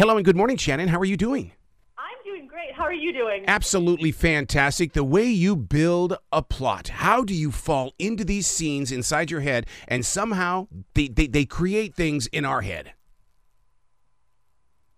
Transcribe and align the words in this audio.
Hello 0.00 0.16
and 0.16 0.24
good 0.24 0.34
morning, 0.34 0.56
Shannon. 0.56 0.88
How 0.88 0.98
are 0.98 1.04
you 1.04 1.18
doing? 1.18 1.52
I'm 1.98 2.16
doing 2.24 2.46
great. 2.46 2.72
How 2.72 2.84
are 2.84 2.92
you 2.94 3.12
doing? 3.12 3.44
Absolutely 3.46 4.12
fantastic. 4.12 4.94
The 4.94 5.04
way 5.04 5.26
you 5.26 5.54
build 5.54 6.16
a 6.32 6.40
plot. 6.40 6.88
How 6.88 7.22
do 7.22 7.34
you 7.34 7.52
fall 7.52 7.92
into 7.98 8.24
these 8.24 8.46
scenes 8.46 8.90
inside 8.90 9.30
your 9.30 9.40
head 9.40 9.66
and 9.86 10.06
somehow 10.06 10.68
they, 10.94 11.08
they, 11.08 11.26
they 11.26 11.44
create 11.44 11.94
things 11.94 12.28
in 12.28 12.46
our 12.46 12.62
head? 12.62 12.94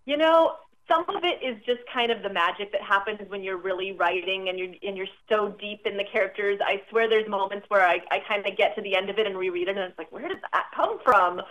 You 0.05 0.19
know, 0.19 0.53
some 0.87 1.05
of 1.09 1.25
it 1.25 1.43
is 1.43 1.61
just 1.67 1.81
kind 1.93 2.13
of 2.13 2.23
the 2.23 2.31
magic 2.31 2.71
that 2.71 2.83
happens 2.83 3.19
when 3.27 3.43
you're 3.43 3.57
really 3.57 3.91
writing 3.91 4.51
and 4.51 4.57
you're 4.57 4.75
and 4.85 4.97
you're 4.97 5.09
so 5.29 5.49
deep 5.59 5.85
in 5.85 5.97
the 5.97 6.05
characters. 6.05 6.61
I 6.65 6.81
swear 6.91 7.09
there's 7.09 7.29
moments 7.29 7.67
where 7.71 7.85
I, 7.85 7.99
I 8.13 8.21
kind 8.29 8.47
of 8.47 8.57
get 8.57 8.77
to 8.77 8.81
the 8.81 8.95
end 8.95 9.11
of 9.11 9.19
it 9.19 9.27
and 9.27 9.37
reread 9.37 9.67
it 9.67 9.77
and 9.77 9.81
it's 9.81 9.99
like, 9.99 10.13
where 10.13 10.29
did 10.29 10.39
that 10.53 10.67
come 10.77 11.01
from? 11.03 11.43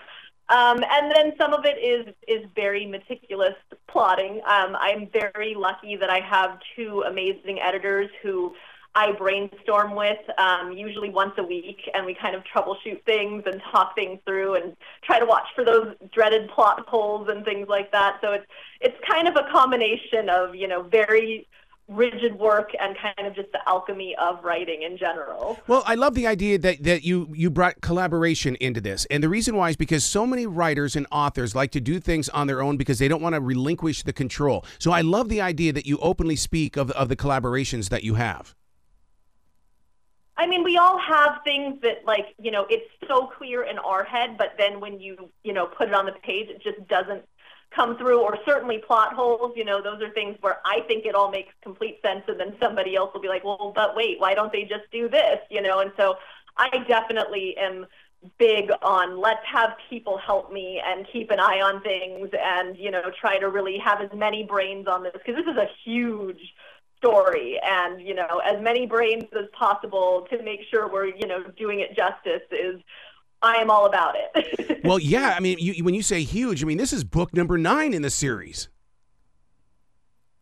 Um, 0.51 0.83
and 0.83 1.09
then 1.15 1.33
some 1.37 1.53
of 1.53 1.65
it 1.65 1.77
is 1.77 2.13
is 2.27 2.45
very 2.55 2.85
meticulous 2.85 3.55
plotting. 3.87 4.41
Um, 4.45 4.75
I'm 4.75 5.07
very 5.11 5.55
lucky 5.55 5.95
that 5.95 6.09
I 6.09 6.19
have 6.19 6.59
two 6.75 7.03
amazing 7.07 7.59
editors 7.61 8.09
who 8.21 8.53
I 8.93 9.13
brainstorm 9.13 9.95
with 9.95 10.19
um, 10.37 10.73
usually 10.73 11.09
once 11.09 11.31
a 11.37 11.43
week, 11.43 11.89
and 11.93 12.05
we 12.05 12.13
kind 12.13 12.35
of 12.35 12.43
troubleshoot 12.43 13.01
things 13.05 13.43
and 13.45 13.61
talk 13.71 13.95
things 13.95 14.19
through 14.25 14.55
and 14.55 14.75
try 15.03 15.17
to 15.19 15.25
watch 15.25 15.47
for 15.55 15.63
those 15.63 15.95
dreaded 16.13 16.49
plot 16.49 16.85
holes 16.85 17.29
and 17.29 17.45
things 17.45 17.69
like 17.69 17.89
that. 17.93 18.17
So 18.21 18.33
it's 18.33 18.45
it's 18.81 18.97
kind 19.09 19.29
of 19.29 19.37
a 19.37 19.49
combination 19.49 20.29
of 20.29 20.53
you 20.53 20.67
know 20.67 20.83
very 20.83 21.47
rigid 21.91 22.37
work 22.39 22.71
and 22.79 22.95
kind 22.97 23.27
of 23.27 23.35
just 23.35 23.51
the 23.51 23.59
alchemy 23.67 24.15
of 24.19 24.43
writing 24.43 24.83
in 24.83 24.97
general. 24.97 25.59
Well, 25.67 25.83
I 25.85 25.95
love 25.95 26.15
the 26.15 26.27
idea 26.27 26.57
that, 26.59 26.83
that 26.83 27.03
you 27.03 27.29
you 27.33 27.49
brought 27.49 27.81
collaboration 27.81 28.55
into 28.55 28.81
this. 28.81 29.05
And 29.11 29.23
the 29.23 29.29
reason 29.29 29.55
why 29.55 29.69
is 29.69 29.75
because 29.75 30.03
so 30.03 30.25
many 30.25 30.45
writers 30.45 30.95
and 30.95 31.05
authors 31.11 31.53
like 31.55 31.71
to 31.71 31.81
do 31.81 31.99
things 31.99 32.29
on 32.29 32.47
their 32.47 32.61
own 32.61 32.77
because 32.77 32.99
they 32.99 33.07
don't 33.07 33.21
want 33.21 33.35
to 33.35 33.41
relinquish 33.41 34.03
the 34.03 34.13
control. 34.13 34.65
So 34.79 34.91
I 34.91 35.01
love 35.01 35.29
the 35.29 35.41
idea 35.41 35.73
that 35.73 35.85
you 35.85 35.97
openly 35.99 36.35
speak 36.35 36.77
of 36.77 36.91
of 36.91 37.09
the 37.09 37.15
collaborations 37.15 37.89
that 37.89 38.03
you 38.03 38.15
have. 38.15 38.55
I 40.37 40.47
mean, 40.47 40.63
we 40.63 40.75
all 40.77 40.97
have 40.97 41.41
things 41.43 41.79
that, 41.83 42.03
like, 42.03 42.33
you 42.39 42.49
know, 42.49 42.65
it's 42.67 42.89
so 43.07 43.27
clear 43.27 43.61
in 43.61 43.77
our 43.77 44.03
head, 44.03 44.39
but 44.39 44.55
then 44.57 44.79
when 44.79 44.99
you, 44.99 45.29
you 45.43 45.53
know, 45.53 45.67
put 45.67 45.89
it 45.89 45.93
on 45.93 46.07
the 46.07 46.13
page, 46.13 46.49
it 46.49 46.63
just 46.63 46.87
doesn't 46.87 47.23
come 47.75 47.97
through. 47.97 48.21
Or 48.21 48.37
certainly 48.45 48.79
plot 48.79 49.13
holes, 49.13 49.53
you 49.55 49.65
know, 49.65 49.81
those 49.81 50.01
are 50.01 50.11
things 50.11 50.37
where 50.41 50.59
I 50.65 50.81
think 50.87 51.05
it 51.05 51.15
all 51.15 51.31
makes 51.31 51.53
complete 51.61 51.99
sense, 52.01 52.23
and 52.27 52.39
then 52.39 52.55
somebody 52.61 52.95
else 52.95 53.13
will 53.13 53.21
be 53.21 53.27
like, 53.27 53.43
well, 53.43 53.71
but 53.73 53.95
wait, 53.95 54.19
why 54.19 54.33
don't 54.33 54.51
they 54.51 54.63
just 54.63 54.89
do 54.91 55.09
this, 55.09 55.39
you 55.49 55.61
know? 55.61 55.79
And 55.79 55.91
so 55.97 56.15
I 56.57 56.69
definitely 56.87 57.55
am 57.57 57.85
big 58.37 58.69
on 58.83 59.19
let's 59.19 59.43
have 59.45 59.71
people 59.89 60.17
help 60.17 60.51
me 60.51 60.79
and 60.85 61.07
keep 61.11 61.31
an 61.31 61.39
eye 61.39 61.59
on 61.59 61.81
things 61.81 62.29
and 62.39 62.77
you 62.77 62.91
know 62.91 63.09
try 63.19 63.39
to 63.39 63.49
really 63.49 63.79
have 63.79 63.99
as 63.99 64.11
many 64.13 64.43
brains 64.43 64.87
on 64.87 65.01
this 65.01 65.13
because 65.13 65.33
this 65.35 65.51
is 65.51 65.57
a 65.57 65.67
huge 65.83 66.53
story 66.97 67.59
and 67.63 67.99
you 67.99 68.13
know 68.13 68.39
as 68.45 68.61
many 68.61 68.85
brains 68.85 69.23
as 69.33 69.45
possible 69.53 70.27
to 70.29 70.41
make 70.43 70.59
sure 70.69 70.87
we're 70.87 71.07
you 71.07 71.25
know 71.25 71.43
doing 71.57 71.79
it 71.79 71.95
justice 71.95 72.43
is 72.51 72.79
I 73.41 73.55
am 73.55 73.69
all 73.69 73.85
about 73.85 74.15
it. 74.15 74.81
well, 74.83 74.99
yeah, 74.99 75.33
I 75.35 75.39
mean, 75.39 75.57
you, 75.59 75.83
when 75.83 75.93
you 75.93 76.03
say 76.03 76.23
huge, 76.23 76.63
I 76.63 76.67
mean 76.67 76.77
this 76.77 76.93
is 76.93 77.03
book 77.03 77.33
number 77.33 77.57
nine 77.57 77.93
in 77.93 78.01
the 78.01 78.09
series. 78.09 78.69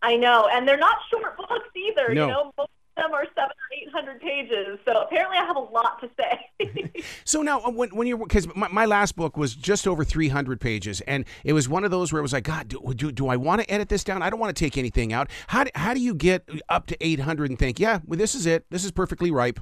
I 0.02 0.16
know, 0.16 0.48
and 0.52 0.68
they're 0.68 0.78
not 0.78 0.98
short 1.12 1.38
books 1.38 1.70
either. 1.76 2.14
No. 2.14 2.28
You 2.28 2.32
know, 2.32 2.52
most 2.58 2.70
of 2.98 3.04
them 3.04 3.14
are 3.14 3.26
seven 3.36 3.52
or 3.52 3.78
eight 3.78 3.90
hundred 3.92 4.22
pages. 4.22 4.80
So 4.86 5.02
apparently, 5.02 5.38
I 5.38 5.46
have 5.46 5.58
a 5.58 5.60
lot 5.60 6.02
to 6.02 6.10
say. 6.18 7.04
so 7.26 7.42
now, 7.42 7.62
uh, 7.62 7.72
when, 7.72 7.90
when 7.90 8.08
you're 8.08 8.18
because 8.18 8.48
my, 8.56 8.68
my 8.70 8.86
last 8.86 9.16
book 9.16 9.36
was 9.36 9.56
just 9.56 9.88
over 9.88 10.04
three 10.06 10.30
hundred 10.30 10.62
pages, 10.62 11.02
and 11.02 11.26
it 11.44 11.54
was 11.54 11.68
one 11.68 11.84
of 11.84 11.92
those 11.92 12.14
where 12.14 12.20
it 12.20 12.24
was 12.24 12.34
like, 12.34 12.46
God, 12.46 12.70
do, 12.70 12.94
do, 12.96 13.12
do 13.12 13.28
I 13.28 13.36
want 13.36 13.62
to 13.62 13.70
edit 13.70 13.90
this 13.90 14.04
down? 14.04 14.22
I 14.22 14.30
don't 14.30 14.40
want 14.40 14.56
to 14.56 14.60
take 14.60 14.78
anything 14.78 15.12
out. 15.12 15.30
How 15.48 15.66
do, 15.66 15.72
how 15.76 15.94
do 15.94 16.00
you 16.00 16.14
get 16.14 16.48
up 16.70 16.88
to 16.88 16.98
eight 17.02 17.20
hundred 17.20 17.50
and 17.50 17.60
think, 17.60 17.80
yeah, 17.80 18.00
well, 18.06 18.18
this 18.18 18.36
is 18.36 18.46
it. 18.46 18.66
This 18.70 18.86
is 18.86 18.92
perfectly 18.92 19.32
ripe. 19.32 19.60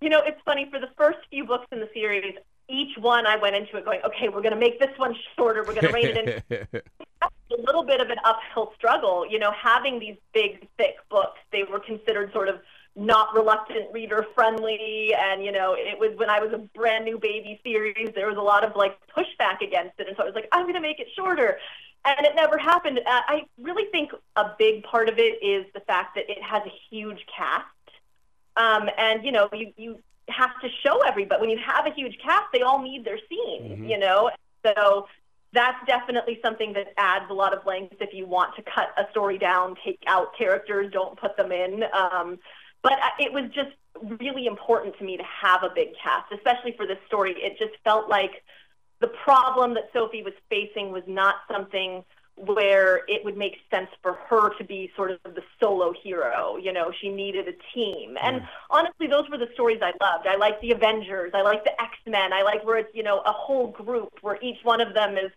You 0.00 0.08
know, 0.08 0.22
it's 0.24 0.40
funny. 0.44 0.68
For 0.70 0.78
the 0.78 0.90
first 0.96 1.18
few 1.30 1.44
books 1.44 1.66
in 1.72 1.80
the 1.80 1.88
series, 1.92 2.34
each 2.68 2.96
one 2.98 3.26
I 3.26 3.36
went 3.36 3.56
into 3.56 3.76
it 3.76 3.84
going, 3.84 4.00
okay, 4.04 4.28
we're 4.28 4.42
going 4.42 4.54
to 4.54 4.60
make 4.60 4.78
this 4.78 4.96
one 4.96 5.14
shorter. 5.36 5.64
We're 5.66 5.74
going 5.74 5.86
to 5.86 5.92
rein 5.92 6.16
it 6.16 6.44
in. 6.48 6.80
a 7.52 7.62
little 7.62 7.82
bit 7.82 8.00
of 8.00 8.10
an 8.10 8.18
uphill 8.24 8.72
struggle. 8.76 9.26
You 9.28 9.38
know, 9.38 9.52
having 9.52 9.98
these 9.98 10.16
big, 10.32 10.66
thick 10.78 10.96
books, 11.10 11.40
they 11.52 11.64
were 11.64 11.80
considered 11.80 12.32
sort 12.32 12.48
of 12.48 12.60
not 12.96 13.34
reluctant 13.34 13.92
reader 13.92 14.26
friendly. 14.34 15.14
And, 15.14 15.44
you 15.44 15.52
know, 15.52 15.74
it 15.76 15.98
was 15.98 16.16
when 16.16 16.30
I 16.30 16.40
was 16.40 16.52
a 16.52 16.58
brand 16.58 17.04
new 17.04 17.18
baby 17.18 17.60
series, 17.64 18.10
there 18.14 18.28
was 18.28 18.36
a 18.36 18.42
lot 18.42 18.64
of 18.64 18.76
like 18.76 18.98
pushback 19.16 19.60
against 19.60 19.98
it. 19.98 20.08
And 20.08 20.16
so 20.16 20.22
I 20.22 20.26
was 20.26 20.34
like, 20.34 20.48
I'm 20.52 20.62
going 20.62 20.74
to 20.74 20.80
make 20.80 21.00
it 21.00 21.08
shorter. 21.16 21.58
And 22.04 22.24
it 22.24 22.34
never 22.34 22.56
happened. 22.56 22.98
Uh, 22.98 23.02
I 23.06 23.42
really 23.60 23.90
think 23.90 24.12
a 24.36 24.52
big 24.58 24.84
part 24.84 25.08
of 25.08 25.18
it 25.18 25.42
is 25.42 25.66
the 25.74 25.80
fact 25.80 26.14
that 26.14 26.30
it 26.30 26.42
has 26.42 26.62
a 26.64 26.72
huge 26.90 27.26
cast. 27.36 27.66
Um, 28.60 28.90
and, 28.98 29.24
you 29.24 29.32
know, 29.32 29.48
you, 29.52 29.72
you 29.76 29.98
have 30.28 30.50
to 30.60 30.68
show 30.82 31.00
everybody. 31.10 31.40
When 31.40 31.50
you 31.50 31.58
have 31.64 31.86
a 31.86 31.94
huge 32.00 32.18
cast, 32.24 32.46
they 32.52 32.62
all 32.62 32.80
need 32.82 33.04
their 33.04 33.18
scenes, 33.28 33.80
Mhm. 33.80 33.88
you 33.88 33.98
know? 33.98 34.30
So 34.66 35.08
that's 35.52 35.80
definitely 35.86 36.38
something 36.44 36.72
that 36.74 36.92
adds 36.96 37.26
a 37.30 37.34
lot 37.42 37.52
of 37.56 37.64
length 37.66 37.96
if 38.00 38.12
you 38.12 38.26
want 38.26 38.54
to 38.56 38.62
cut 38.62 38.88
a 38.96 39.10
story 39.10 39.38
down, 39.38 39.76
take 39.84 40.02
out 40.06 40.36
characters, 40.36 40.92
don't 40.92 41.18
put 41.18 41.36
them 41.36 41.50
in. 41.50 41.84
Um, 41.92 42.38
but 42.82 42.98
it 43.18 43.32
was 43.32 43.44
just 43.50 43.70
really 44.02 44.46
important 44.46 44.96
to 44.98 45.04
me 45.04 45.16
to 45.16 45.24
have 45.24 45.62
a 45.62 45.70
big 45.74 45.88
cast, 46.02 46.30
especially 46.32 46.72
for 46.72 46.86
this 46.86 46.98
story. 47.06 47.32
It 47.32 47.58
just 47.58 47.74
felt 47.82 48.08
like 48.08 48.42
the 49.00 49.08
problem 49.08 49.74
that 49.74 49.90
Sophie 49.92 50.22
was 50.22 50.34
facing 50.48 50.92
was 50.92 51.02
not 51.06 51.36
something 51.50 52.04
where 52.46 53.02
it 53.08 53.24
would 53.24 53.36
make 53.36 53.56
sense 53.70 53.88
for 54.02 54.14
her 54.28 54.56
to 54.56 54.64
be 54.64 54.90
sort 54.96 55.10
of 55.10 55.18
the 55.34 55.42
solo 55.60 55.92
hero. 55.92 56.56
You 56.56 56.72
know, 56.72 56.92
she 57.00 57.10
needed 57.10 57.46
a 57.48 57.54
team. 57.74 58.16
And 58.22 58.40
mm. 58.40 58.48
honestly, 58.70 59.06
those 59.06 59.28
were 59.30 59.38
the 59.38 59.48
stories 59.54 59.80
I 59.82 59.92
loved. 60.02 60.26
I 60.26 60.36
like 60.36 60.60
the 60.60 60.72
Avengers. 60.72 61.32
I 61.34 61.42
like 61.42 61.64
the 61.64 61.80
X-Men. 61.80 62.32
I 62.32 62.42
like 62.42 62.64
where 62.64 62.78
it's, 62.78 62.94
you 62.94 63.02
know, 63.02 63.20
a 63.20 63.32
whole 63.32 63.68
group 63.68 64.10
where 64.22 64.38
each 64.40 64.58
one 64.62 64.80
of 64.80 64.94
them 64.94 65.16
is 65.16 65.30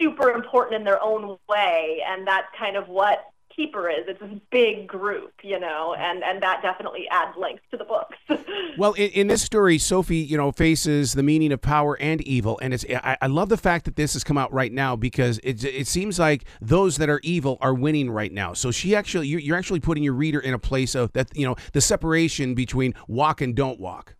super 0.00 0.30
important 0.30 0.76
in 0.76 0.84
their 0.84 1.02
own 1.02 1.38
way. 1.48 2.02
And 2.06 2.26
that's 2.26 2.48
kind 2.58 2.76
of 2.76 2.88
what 2.88 3.31
Keeper 3.54 3.88
is. 3.88 4.04
It's 4.08 4.20
this 4.20 4.30
big 4.50 4.86
group, 4.86 5.32
you 5.42 5.58
know, 5.58 5.94
and, 5.98 6.22
and 6.22 6.42
that 6.42 6.62
definitely 6.62 7.06
adds 7.10 7.36
length 7.36 7.62
to 7.70 7.76
the 7.76 7.84
books. 7.84 8.16
Well, 8.78 8.94
in, 8.94 9.10
in 9.10 9.26
this 9.26 9.42
story, 9.42 9.76
Sophie, 9.76 10.16
you 10.16 10.36
know, 10.36 10.50
faces 10.50 11.12
the 11.12 11.22
meaning 11.22 11.52
of 11.52 11.60
power 11.60 11.96
and 12.00 12.22
evil, 12.22 12.58
and 12.62 12.72
it's. 12.72 12.86
I, 12.88 13.18
I 13.20 13.26
love 13.26 13.50
the 13.50 13.58
fact 13.58 13.84
that 13.84 13.96
this 13.96 14.14
has 14.14 14.24
come 14.24 14.38
out 14.38 14.50
right 14.50 14.72
now 14.72 14.96
because 14.96 15.38
it 15.44 15.62
it 15.62 15.86
seems 15.86 16.18
like 16.18 16.44
those 16.60 16.96
that 16.96 17.10
are 17.10 17.20
evil 17.22 17.58
are 17.60 17.74
winning 17.74 18.10
right 18.10 18.32
now. 18.32 18.54
So 18.54 18.70
she 18.70 18.96
actually, 18.96 19.28
you're, 19.28 19.40
you're 19.40 19.56
actually 19.56 19.80
putting 19.80 20.02
your 20.02 20.14
reader 20.14 20.40
in 20.40 20.54
a 20.54 20.58
place 20.58 20.94
of 20.94 21.12
that, 21.12 21.36
you 21.36 21.46
know, 21.46 21.56
the 21.72 21.82
separation 21.82 22.54
between 22.54 22.94
walk 23.08 23.42
and 23.42 23.54
don't 23.54 23.78
walk. 23.78 24.16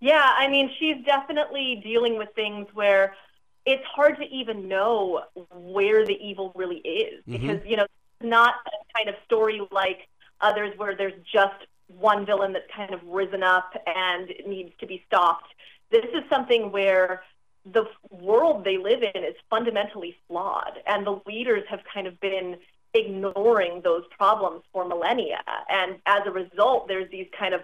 Yeah, 0.00 0.34
I 0.36 0.48
mean, 0.48 0.68
she's 0.80 0.96
definitely 1.04 1.80
dealing 1.84 2.18
with 2.18 2.28
things 2.34 2.66
where 2.74 3.14
it's 3.64 3.84
hard 3.84 4.16
to 4.18 4.24
even 4.24 4.68
know 4.68 5.22
where 5.50 6.04
the 6.04 6.14
evil 6.14 6.52
really 6.54 6.78
is 6.78 7.22
Mhm. 7.26 7.32
because, 7.40 7.66
you 7.66 7.76
know, 7.76 7.84
it's 7.84 8.28
not 8.28 8.54
a 8.66 8.98
kind 8.98 9.08
of 9.08 9.14
story 9.24 9.60
like 9.70 10.08
others 10.40 10.76
where 10.76 10.94
there's 10.94 11.20
just 11.24 11.54
one 11.86 12.24
villain 12.24 12.52
that's 12.52 12.70
kind 12.72 12.92
of 12.92 13.02
risen 13.04 13.42
up 13.42 13.76
and 13.86 14.32
needs 14.46 14.72
to 14.78 14.86
be 14.86 15.02
stopped. 15.06 15.52
This 15.90 16.06
is 16.06 16.28
something 16.28 16.72
where 16.72 17.22
the 17.64 17.84
world 18.10 18.64
they 18.64 18.78
live 18.78 19.02
in 19.02 19.22
is 19.22 19.36
fundamentally 19.48 20.16
flawed 20.26 20.82
and 20.86 21.06
the 21.06 21.20
leaders 21.26 21.62
have 21.68 21.80
kind 21.84 22.06
of 22.06 22.18
been 22.18 22.58
ignoring 22.94 23.80
those 23.82 24.04
problems 24.08 24.62
for 24.72 24.84
millennia 24.84 25.40
and 25.70 25.98
as 26.04 26.26
a 26.26 26.30
result 26.30 26.88
there's 26.88 27.08
these 27.10 27.28
kind 27.38 27.54
of 27.54 27.62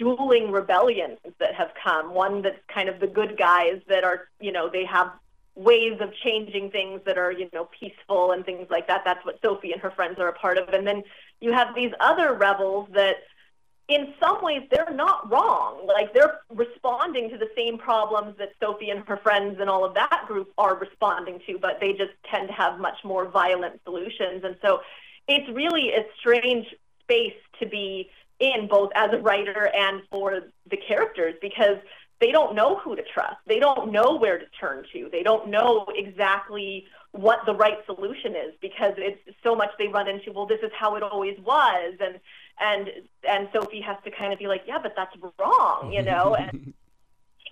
dueling 0.00 0.50
rebellions 0.50 1.18
that 1.38 1.54
have 1.54 1.72
come. 1.82 2.14
One 2.14 2.40
that's 2.40 2.58
kind 2.72 2.88
of 2.88 3.00
the 3.00 3.06
good 3.06 3.36
guys 3.36 3.82
that 3.88 4.02
are, 4.02 4.28
you 4.40 4.50
know, 4.50 4.70
they 4.70 4.86
have 4.86 5.12
ways 5.54 5.98
of 6.00 6.14
changing 6.24 6.70
things 6.70 7.02
that 7.04 7.18
are, 7.18 7.30
you 7.30 7.50
know, 7.52 7.68
peaceful 7.78 8.32
and 8.32 8.44
things 8.44 8.66
like 8.70 8.86
that. 8.88 9.02
That's 9.04 9.24
what 9.26 9.38
Sophie 9.42 9.72
and 9.72 9.80
her 9.82 9.90
friends 9.90 10.18
are 10.18 10.28
a 10.28 10.32
part 10.32 10.56
of. 10.56 10.70
And 10.70 10.86
then 10.86 11.02
you 11.40 11.52
have 11.52 11.74
these 11.74 11.92
other 12.00 12.32
rebels 12.32 12.88
that 12.94 13.16
in 13.88 14.14
some 14.18 14.42
ways 14.42 14.62
they're 14.70 14.94
not 14.94 15.30
wrong. 15.30 15.86
Like 15.86 16.14
they're 16.14 16.40
responding 16.48 17.28
to 17.30 17.36
the 17.36 17.50
same 17.54 17.76
problems 17.76 18.38
that 18.38 18.52
Sophie 18.58 18.88
and 18.88 19.06
her 19.06 19.18
friends 19.18 19.58
and 19.60 19.68
all 19.68 19.84
of 19.84 19.92
that 19.94 20.24
group 20.26 20.50
are 20.56 20.76
responding 20.76 21.40
to, 21.46 21.58
but 21.58 21.78
they 21.78 21.92
just 21.92 22.12
tend 22.30 22.48
to 22.48 22.54
have 22.54 22.80
much 22.80 23.04
more 23.04 23.28
violent 23.28 23.80
solutions. 23.84 24.44
And 24.44 24.56
so 24.62 24.80
it's 25.28 25.48
really 25.50 25.90
a 25.90 26.06
strange 26.18 26.66
space 27.02 27.36
to 27.58 27.66
be 27.66 28.08
in 28.40 28.66
both 28.68 28.90
as 28.94 29.12
a 29.12 29.18
writer 29.18 29.70
and 29.74 30.02
for 30.10 30.40
the 30.70 30.76
characters 30.76 31.34
because 31.40 31.76
they 32.20 32.32
don't 32.32 32.54
know 32.54 32.76
who 32.76 32.96
to 32.96 33.02
trust. 33.02 33.36
They 33.46 33.58
don't 33.58 33.92
know 33.92 34.16
where 34.16 34.38
to 34.38 34.44
turn 34.58 34.84
to. 34.92 35.08
They 35.10 35.22
don't 35.22 35.48
know 35.48 35.86
exactly 35.94 36.86
what 37.12 37.40
the 37.46 37.54
right 37.54 37.78
solution 37.86 38.36
is 38.36 38.54
because 38.60 38.94
it's 38.98 39.20
so 39.42 39.56
much 39.56 39.70
they 39.78 39.88
run 39.88 40.08
into, 40.08 40.32
well, 40.32 40.46
this 40.46 40.60
is 40.62 40.70
how 40.78 40.96
it 40.96 41.02
always 41.02 41.38
was. 41.40 41.94
And, 42.00 42.20
and, 42.60 42.90
and 43.28 43.48
Sophie 43.52 43.80
has 43.80 43.96
to 44.04 44.10
kind 44.10 44.32
of 44.32 44.38
be 44.38 44.46
like, 44.46 44.62
yeah, 44.66 44.78
but 44.82 44.94
that's 44.96 45.14
wrong, 45.38 45.92
you 45.92 46.02
know? 46.02 46.36
And, 46.50 46.74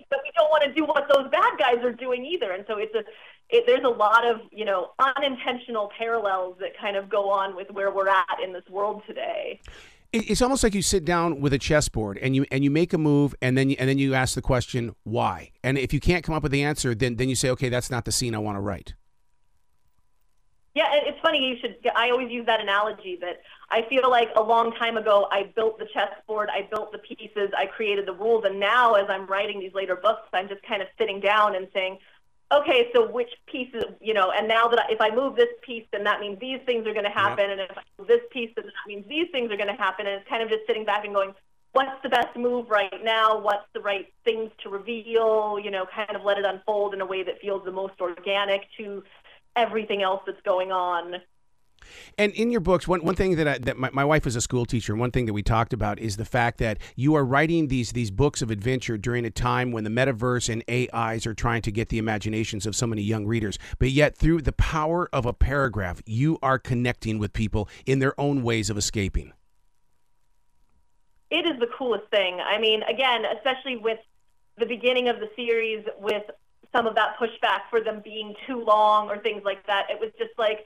but 0.09 0.21
we 0.23 0.31
don't 0.35 0.49
want 0.49 0.63
to 0.63 0.73
do 0.73 0.85
what 0.85 1.07
those 1.13 1.29
bad 1.29 1.59
guys 1.59 1.83
are 1.83 1.91
doing 1.91 2.25
either. 2.25 2.51
And 2.51 2.63
so 2.67 2.77
it's 2.77 2.95
a, 2.95 3.03
it, 3.49 3.65
there's 3.67 3.83
a 3.83 3.89
lot 3.89 4.25
of 4.25 4.41
you 4.51 4.65
know 4.65 4.91
unintentional 4.99 5.91
parallels 5.97 6.57
that 6.59 6.77
kind 6.79 6.95
of 6.95 7.09
go 7.09 7.29
on 7.29 7.55
with 7.55 7.69
where 7.71 7.91
we're 7.91 8.07
at 8.09 8.39
in 8.43 8.53
this 8.53 8.67
world 8.69 9.01
today. 9.07 9.59
It's 10.11 10.41
almost 10.41 10.63
like 10.63 10.73
you 10.73 10.81
sit 10.81 11.05
down 11.05 11.39
with 11.39 11.53
a 11.53 11.59
chessboard 11.59 12.17
and 12.17 12.35
you 12.35 12.43
and 12.49 12.63
you 12.63 12.71
make 12.71 12.93
a 12.93 12.97
move 12.97 13.35
and 13.43 13.55
then 13.55 13.69
you, 13.69 13.75
and 13.77 13.87
then 13.87 13.99
you 13.99 14.15
ask 14.15 14.33
the 14.33 14.41
question 14.41 14.95
why. 15.03 15.51
And 15.63 15.77
if 15.77 15.93
you 15.93 15.99
can't 15.99 16.23
come 16.23 16.33
up 16.33 16.41
with 16.41 16.51
the 16.51 16.63
answer, 16.63 16.95
then 16.95 17.17
then 17.17 17.29
you 17.29 17.35
say, 17.35 17.51
okay, 17.51 17.69
that's 17.69 17.91
not 17.91 18.05
the 18.05 18.11
scene 18.11 18.33
I 18.33 18.39
want 18.39 18.55
to 18.55 18.59
write. 18.59 18.95
Yeah, 20.73 20.87
it's 20.93 21.19
funny. 21.21 21.45
You 21.45 21.57
should. 21.61 21.77
I 21.95 22.09
always 22.09 22.31
use 22.31 22.47
that 22.47 22.59
analogy 22.59 23.19
that 23.21 23.41
I 23.69 23.83
feel 23.83 24.09
like 24.09 24.29
a 24.35 24.41
long 24.41 24.71
time 24.73 24.97
ago 24.97 25.27
I 25.31 25.51
built 25.55 25.77
the 25.77 25.87
chessboard, 25.93 26.49
I 26.51 26.67
built 26.71 26.91
the 26.91 26.99
pieces, 26.99 27.51
I 27.55 27.67
created 27.67 28.07
the 28.07 28.13
rules, 28.13 28.45
and 28.45 28.59
now 28.59 28.95
as 28.95 29.05
I'm 29.09 29.27
writing 29.27 29.59
these 29.59 29.73
later 29.75 29.95
books, 29.95 30.27
I'm 30.33 30.47
just 30.47 30.63
kind 30.63 30.81
of 30.81 30.87
sitting 30.97 31.19
down 31.19 31.55
and 31.55 31.67
saying, 31.71 31.99
okay, 32.51 32.89
so 32.93 33.09
which 33.09 33.29
pieces, 33.47 33.83
you 34.01 34.13
know, 34.13 34.31
and 34.31 34.47
now 34.47 34.67
that 34.67 34.79
I, 34.79 34.91
if 34.91 35.01
I 35.01 35.13
move 35.13 35.35
this 35.35 35.49
piece, 35.61 35.85
then 35.91 36.03
that 36.05 36.19
means 36.19 36.39
these 36.39 36.59
things 36.65 36.87
are 36.87 36.93
going 36.93 37.05
to 37.05 37.11
happen, 37.11 37.49
yep. 37.49 37.59
and 37.59 37.61
if 37.61 37.77
I 37.77 37.81
move 37.97 38.07
this 38.07 38.21
piece, 38.31 38.51
then 38.55 38.65
that 38.65 38.87
means 38.87 39.07
these 39.07 39.27
things 39.31 39.51
are 39.51 39.57
going 39.57 39.69
to 39.69 39.81
happen, 39.81 40.07
and 40.07 40.15
it's 40.19 40.29
kind 40.29 40.41
of 40.41 40.49
just 40.49 40.65
sitting 40.67 40.85
back 40.85 41.05
and 41.05 41.13
going, 41.13 41.33
what's 41.71 42.01
the 42.01 42.09
best 42.09 42.35
move 42.35 42.69
right 42.69 43.03
now? 43.03 43.39
What's 43.39 43.67
the 43.73 43.79
right 43.79 44.07
things 44.23 44.51
to 44.63 44.69
reveal? 44.69 45.59
You 45.63 45.71
know, 45.71 45.85
kind 45.93 46.15
of 46.15 46.23
let 46.23 46.37
it 46.37 46.45
unfold 46.45 46.93
in 46.93 47.01
a 47.01 47.05
way 47.05 47.23
that 47.23 47.39
feels 47.39 47.63
the 47.63 47.71
most 47.71 47.93
organic 48.01 48.61
to 48.77 49.03
everything 49.55 50.01
else 50.01 50.21
that's 50.25 50.41
going 50.41 50.71
on. 50.71 51.15
And 52.17 52.31
in 52.33 52.51
your 52.51 52.61
books, 52.61 52.87
one, 52.87 53.03
one 53.03 53.15
thing 53.15 53.35
that, 53.35 53.47
I, 53.47 53.57
that 53.59 53.77
my, 53.77 53.89
my 53.91 54.05
wife 54.05 54.27
is 54.27 54.35
a 54.35 54.41
school 54.41 54.65
teacher, 54.65 54.95
one 54.95 55.11
thing 55.11 55.25
that 55.25 55.33
we 55.33 55.43
talked 55.43 55.73
about 55.73 55.99
is 55.99 56.17
the 56.17 56.25
fact 56.25 56.57
that 56.59 56.79
you 56.95 57.15
are 57.15 57.25
writing 57.25 57.67
these 57.67 57.91
these 57.91 58.11
books 58.11 58.41
of 58.41 58.51
adventure 58.51 58.97
during 58.97 59.25
a 59.25 59.29
time 59.29 59.71
when 59.71 59.83
the 59.83 59.89
metaverse 59.89 60.49
and 60.49 60.63
AIs 60.69 61.25
are 61.25 61.33
trying 61.33 61.61
to 61.63 61.71
get 61.71 61.89
the 61.89 61.97
imaginations 61.97 62.65
of 62.65 62.75
so 62.75 62.87
many 62.87 63.01
young 63.01 63.25
readers. 63.25 63.57
But 63.77 63.91
yet, 63.91 64.17
through 64.17 64.41
the 64.41 64.53
power 64.53 65.09
of 65.13 65.25
a 65.25 65.33
paragraph, 65.33 66.01
you 66.05 66.37
are 66.41 66.59
connecting 66.59 67.19
with 67.19 67.33
people 67.33 67.69
in 67.85 67.99
their 67.99 68.19
own 68.19 68.43
ways 68.43 68.69
of 68.69 68.77
escaping. 68.77 69.33
It 71.29 71.45
is 71.45 71.59
the 71.59 71.67
coolest 71.77 72.09
thing. 72.09 72.39
I 72.39 72.59
mean, 72.59 72.81
again, 72.83 73.23
especially 73.37 73.77
with 73.77 73.99
the 74.57 74.65
beginning 74.65 75.09
of 75.09 75.19
the 75.19 75.29
series, 75.35 75.85
with 75.99 76.23
some 76.71 76.85
of 76.85 76.95
that 76.95 77.17
pushback 77.19 77.61
for 77.69 77.81
them 77.81 78.01
being 78.03 78.35
too 78.45 78.63
long 78.63 79.09
or 79.09 79.17
things 79.17 79.41
like 79.43 79.65
that. 79.67 79.87
It 79.89 79.99
was 79.99 80.11
just 80.17 80.31
like 80.37 80.65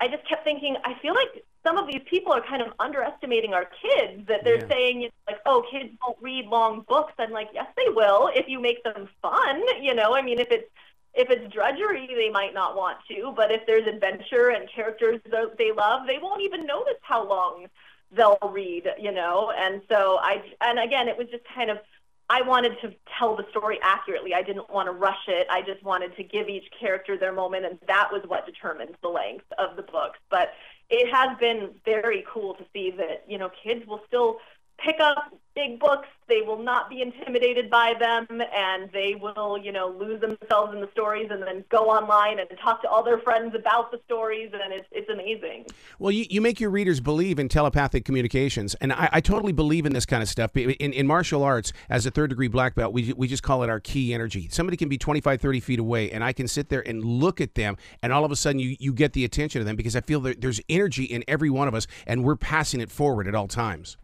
I 0.00 0.08
just 0.08 0.26
kept 0.28 0.44
thinking, 0.44 0.76
I 0.84 0.94
feel 1.00 1.14
like 1.14 1.44
some 1.64 1.76
of 1.76 1.86
these 1.86 2.02
people 2.08 2.32
are 2.32 2.40
kind 2.40 2.62
of 2.62 2.68
underestimating 2.78 3.52
our 3.52 3.68
kids. 3.82 4.26
That 4.28 4.44
they're 4.44 4.60
yeah. 4.60 4.68
saying, 4.68 5.00
you 5.02 5.08
know, 5.08 5.32
like, 5.32 5.40
oh, 5.44 5.64
kids 5.70 5.90
don't 6.00 6.16
read 6.20 6.46
long 6.46 6.84
books. 6.88 7.12
I'm 7.18 7.30
like, 7.30 7.48
yes, 7.52 7.66
they 7.76 7.88
will 7.88 8.30
if 8.34 8.48
you 8.48 8.60
make 8.60 8.82
them 8.84 9.08
fun. 9.20 9.62
You 9.82 9.94
know, 9.94 10.14
I 10.14 10.22
mean, 10.22 10.38
if 10.38 10.50
it's 10.50 10.70
if 11.14 11.30
it's 11.30 11.52
drudgery, 11.52 12.08
they 12.14 12.30
might 12.30 12.54
not 12.54 12.76
want 12.76 12.98
to. 13.08 13.32
But 13.34 13.50
if 13.50 13.66
there's 13.66 13.86
adventure 13.86 14.50
and 14.50 14.68
characters 14.70 15.20
that 15.30 15.58
they 15.58 15.72
love, 15.72 16.06
they 16.06 16.18
won't 16.18 16.42
even 16.42 16.64
notice 16.64 17.00
how 17.02 17.28
long 17.28 17.66
they'll 18.12 18.38
read. 18.50 18.88
You 19.00 19.12
know, 19.12 19.52
and 19.56 19.82
so 19.88 20.18
I 20.20 20.42
and 20.60 20.78
again, 20.78 21.08
it 21.08 21.18
was 21.18 21.28
just 21.28 21.44
kind 21.54 21.70
of 21.70 21.78
I 22.30 22.42
wanted 22.42 22.78
to 22.82 22.94
tell 23.18 23.36
the 23.36 23.46
story 23.50 23.78
accurately. 23.82 24.34
I 24.34 24.42
didn't 24.42 24.70
want 24.70 24.86
to 24.86 24.92
rush 24.92 25.28
it. 25.28 25.46
I 25.50 25.62
just 25.62 25.82
wanted 25.82 26.14
to 26.16 26.22
give 26.22 26.48
each 26.48 26.66
character 26.78 27.16
their 27.16 27.32
moment, 27.32 27.64
and 27.64 27.78
that 27.86 28.10
was 28.12 28.22
what 28.26 28.44
determines 28.44 28.96
the 29.02 29.08
length 29.08 29.46
of 29.56 29.76
the 29.76 29.82
books. 29.82 30.18
But 30.30 30.52
it 30.90 31.12
has 31.12 31.38
been 31.38 31.70
very 31.84 32.24
cool 32.30 32.54
to 32.54 32.64
see 32.72 32.90
that 32.98 33.24
you 33.26 33.38
know 33.38 33.50
kids 33.62 33.86
will 33.86 34.00
still 34.06 34.38
pick 34.78 34.96
up 35.00 35.32
big 35.58 35.80
books. 35.80 36.06
They 36.28 36.42
will 36.42 36.62
not 36.62 36.88
be 36.88 37.02
intimidated 37.02 37.68
by 37.68 37.94
them, 37.98 38.26
and 38.54 38.90
they 38.92 39.16
will, 39.20 39.58
you 39.58 39.72
know, 39.72 39.88
lose 39.88 40.20
themselves 40.20 40.72
in 40.74 40.80
the 40.80 40.88
stories, 40.92 41.28
and 41.30 41.42
then 41.42 41.64
go 41.68 41.90
online 41.90 42.38
and 42.38 42.48
talk 42.62 42.82
to 42.82 42.88
all 42.88 43.02
their 43.02 43.18
friends 43.18 43.54
about 43.56 43.90
the 43.90 43.98
stories, 44.04 44.52
and 44.52 44.72
it's 44.72 44.86
it's 44.92 45.08
amazing. 45.08 45.66
Well, 45.98 46.12
you, 46.12 46.26
you 46.30 46.40
make 46.40 46.60
your 46.60 46.70
readers 46.70 47.00
believe 47.00 47.38
in 47.38 47.48
telepathic 47.48 48.04
communications, 48.04 48.76
and 48.76 48.92
I, 48.92 49.08
I 49.14 49.20
totally 49.20 49.52
believe 49.52 49.84
in 49.84 49.94
this 49.94 50.06
kind 50.06 50.22
of 50.22 50.28
stuff. 50.28 50.56
In, 50.56 50.92
in 50.92 51.06
martial 51.06 51.42
arts, 51.42 51.72
as 51.88 52.06
a 52.06 52.10
third 52.10 52.30
degree 52.30 52.48
black 52.48 52.74
belt, 52.74 52.92
we 52.92 53.12
we 53.14 53.26
just 53.26 53.42
call 53.42 53.64
it 53.64 53.70
our 53.70 53.80
key 53.80 54.14
energy. 54.14 54.48
Somebody 54.50 54.76
can 54.76 54.88
be 54.88 54.98
25, 54.98 55.40
30 55.40 55.60
feet 55.60 55.78
away, 55.80 56.10
and 56.12 56.22
I 56.22 56.32
can 56.32 56.46
sit 56.46 56.68
there 56.68 56.86
and 56.86 57.02
look 57.02 57.40
at 57.40 57.54
them, 57.54 57.76
and 58.02 58.12
all 58.12 58.24
of 58.24 58.30
a 58.30 58.36
sudden 58.36 58.60
you 58.60 58.76
you 58.78 58.92
get 58.92 59.14
the 59.14 59.24
attention 59.24 59.60
of 59.60 59.66
them 59.66 59.74
because 59.76 59.96
I 59.96 60.02
feel 60.02 60.20
that 60.20 60.40
there's 60.40 60.60
energy 60.68 61.04
in 61.04 61.24
every 61.26 61.50
one 61.50 61.66
of 61.66 61.74
us, 61.74 61.88
and 62.06 62.22
we're 62.22 62.36
passing 62.36 62.80
it 62.80 62.90
forward 62.90 63.26
at 63.26 63.34
all 63.34 63.48
times. 63.48 63.96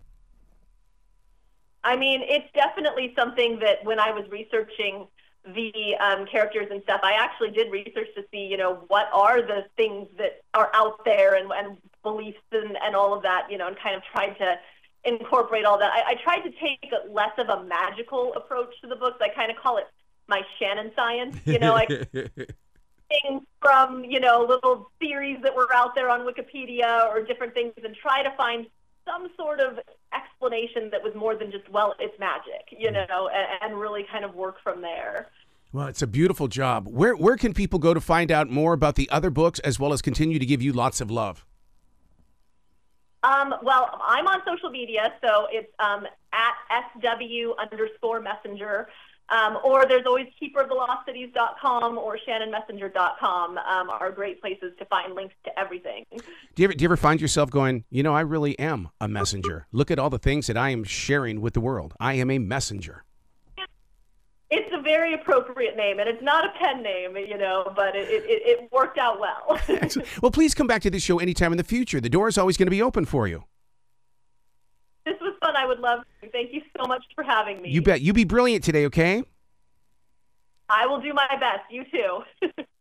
I 1.85 1.97
mean, 1.97 2.23
it's 2.23 2.51
definitely 2.55 3.13
something 3.17 3.59
that 3.61 3.85
when 3.85 4.01
I 4.01 4.11
was 4.11 4.29
researching 4.31 5.07
the 5.45 5.95
um, 6.01 6.27
characters 6.27 6.69
and 6.71 6.83
stuff, 6.83 7.01
I 7.03 7.13
actually 7.13 7.51
did 7.51 7.71
research 7.71 8.09
to 8.17 8.25
see, 8.31 8.47
you 8.47 8.57
know, 8.57 8.85
what 8.89 9.09
are 9.13 9.43
the 9.43 9.67
things 9.77 10.09
that 10.17 10.43
are 10.55 10.71
out 10.73 11.05
there 11.05 11.35
and, 11.35 11.53
and 11.53 11.77
beliefs 12.03 12.41
and, 12.51 12.79
and 12.83 12.97
all 12.97 13.13
of 13.13 13.23
that, 13.23 13.51
you 13.51 13.59
know, 13.59 13.69
and 13.69 13.77
kind 13.79 13.95
of 13.95 14.03
tried 14.05 14.35
to 14.39 14.59
incorporate 15.05 15.67
all 15.67 15.79
that. 15.79 15.93
I, 15.93 16.13
I 16.13 16.15
tried 16.15 16.41
to 16.41 16.51
take 16.53 16.91
less 17.11 17.33
of 17.37 17.51
a 17.51 17.65
magical 17.65 18.33
approach 18.35 18.75
to 18.81 18.87
the 18.87 18.97
books. 18.97 19.19
I 19.21 19.29
kind 19.29 19.51
of 19.51 19.59
call 19.59 19.77
it 19.77 19.87
my 20.27 20.43
Shannon 20.59 20.91
science, 20.97 21.37
you 21.45 21.59
know, 21.59 21.75
like 21.75 21.89
things 22.11 23.43
from, 23.61 24.05
you 24.05 24.21
know, 24.21 24.47
little 24.49 24.91
theories 24.99 25.39
that 25.43 25.55
were 25.55 25.69
out 25.75 25.95
there 25.95 26.09
on 26.09 26.21
Wikipedia 26.21 27.07
or 27.09 27.23
different 27.23 27.53
things 27.53 27.75
and 27.85 27.95
try 27.95 28.23
to 28.23 28.31
find 28.31 28.67
some 29.05 29.29
sort 29.37 29.61
of 29.61 29.79
explanation 30.15 30.91
that 30.91 31.03
was 31.03 31.15
more 31.15 31.37
than 31.37 31.51
just 31.51 31.69
well 31.71 31.95
it's 31.99 32.19
magic 32.19 32.69
you 32.71 32.89
mm. 32.89 33.09
know 33.09 33.29
and, 33.29 33.73
and, 33.73 33.81
really 33.81 34.05
kind 34.11 34.25
of 34.25 34.35
work 34.35 34.56
from 34.62 34.81
there. 34.81 35.29
Well 35.73 35.87
it's 35.87 36.03
a 36.03 36.06
beautiful 36.06 36.49
job. 36.49 36.87
Where 36.89 37.15
where 37.17 37.37
can 37.37 37.55
people 37.55 37.79
go 37.79 37.95
to 37.95 38.01
find 38.01 38.31
out 38.31 38.51
more 38.51 38.73
about 38.73 38.95
the 38.95 39.09
other 39.11 39.31
books 39.31 39.59
as 39.61 39.79
well 39.79 39.93
as 39.93 40.03
continue 40.03 40.39
to 40.39 40.47
give 40.47 40.62
you 40.62 40.73
lots 40.73 41.01
of 41.01 41.11
love? 41.11 41.45
Um, 43.23 43.55
well 43.62 43.99
i'm 44.05 44.27
on 44.27 44.43
social 44.47 44.69
media 44.69 45.15
so 45.25 45.47
it's 45.50 45.73
um, 45.79 46.07
at 46.33 46.85
sw 46.93 47.53
underscore 47.59 48.21
messenger 48.21 48.89
um, 49.29 49.59
or 49.65 49.87
there's 49.87 50.06
always 50.06 50.26
keepervelocities.com 50.41 51.99
or 51.99 52.19
shannonmessenger.com 52.19 53.59
um, 53.59 53.91
are 53.91 54.11
great 54.11 54.41
places 54.41 54.73
to 54.79 54.85
find 54.87 55.15
links 55.15 55.35
to 55.44 55.59
everything. 55.59 56.05
Do 56.11 56.23
you, 56.56 56.65
ever, 56.65 56.75
do 56.75 56.82
you 56.82 56.88
ever 56.88 56.97
find 56.97 57.21
yourself 57.21 57.50
going, 57.50 57.85
you 57.91 58.03
know, 58.03 58.15
I 58.15 58.21
really 58.21 58.59
am 58.59 58.91
a 59.00 59.09
messenger. 59.09 59.67
Look 59.73 59.91
at 59.91 59.99
all 59.99 60.11
the 60.11 60.19
things 60.19 60.47
that 60.49 60.56
I 60.56 60.71
am 60.71 60.85
sharing 60.85 61.41
with 61.41 61.55
the 61.55 61.61
world. 61.61 61.94
I 61.99 62.15
am 62.15 62.31
a 62.31 62.38
messenger. 62.38 63.05
It's 64.50 64.73
a 64.73 64.81
very 64.82 65.15
appropriate 65.15 65.76
name, 65.76 65.99
and 65.99 66.09
it's 66.09 66.23
not 66.23 66.44
a 66.44 66.50
pen 66.59 66.82
name, 66.82 67.17
you 67.17 67.38
know, 67.38 67.73
but 67.75 67.97
it, 67.97 68.09
it, 68.09 68.43
it 68.62 68.73
worked 68.73 68.99
out 68.99 69.19
well. 69.19 69.59
well, 70.23 70.31
please 70.31 70.54
come 70.54 70.66
back 70.66 70.83
to 70.83 70.90
this 70.90 71.02
show 71.02 71.19
anytime 71.19 71.50
in 71.50 71.59
the 71.59 71.64
future. 71.64 72.00
The 72.00 72.11
door 72.11 72.28
is 72.28 72.38
always 72.38 72.57
going 72.57 72.66
to 72.66 72.71
be 72.71 72.83
open 72.83 73.04
for 73.04 73.26
you. 73.26 73.45
I 75.56 75.66
would 75.66 75.80
love 75.80 76.00
to. 76.23 76.30
Thank 76.30 76.52
you 76.52 76.62
so 76.76 76.87
much 76.87 77.02
for 77.14 77.25
having 77.25 77.62
me. 77.62 77.70
You 77.70 77.82
bet. 77.82 78.00
You 78.00 78.12
be 78.12 78.25
brilliant 78.25 78.64
today, 78.64 78.87
okay? 78.87 79.23
I 80.68 80.87
will 80.87 81.00
do 81.00 81.12
my 81.12 81.28
best. 81.38 81.70
You 81.70 81.84
too. 81.84 82.62